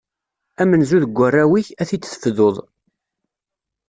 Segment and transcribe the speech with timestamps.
[0.61, 2.55] Amenzu deg warraw-ik, ad t-id-tefduḍ.